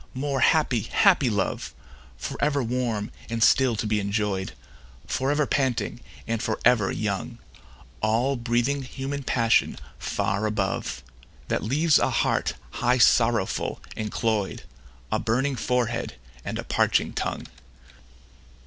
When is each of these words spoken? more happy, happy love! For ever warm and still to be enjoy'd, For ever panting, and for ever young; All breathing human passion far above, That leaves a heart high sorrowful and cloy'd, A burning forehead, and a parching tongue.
more 0.15 0.39
happy, 0.39 0.79
happy 0.81 1.29
love! 1.29 1.75
For 2.17 2.35
ever 2.43 2.63
warm 2.63 3.11
and 3.29 3.43
still 3.43 3.75
to 3.75 3.85
be 3.85 3.99
enjoy'd, 3.99 4.53
For 5.05 5.29
ever 5.29 5.45
panting, 5.45 5.99
and 6.25 6.41
for 6.41 6.59
ever 6.65 6.91
young; 6.91 7.37
All 8.01 8.35
breathing 8.35 8.81
human 8.81 9.21
passion 9.21 9.77
far 9.99 10.47
above, 10.47 11.03
That 11.49 11.61
leaves 11.61 11.99
a 11.99 12.09
heart 12.09 12.55
high 12.81 12.97
sorrowful 12.97 13.79
and 13.95 14.11
cloy'd, 14.11 14.63
A 15.11 15.19
burning 15.19 15.55
forehead, 15.55 16.15
and 16.43 16.57
a 16.57 16.63
parching 16.63 17.13
tongue. 17.13 17.45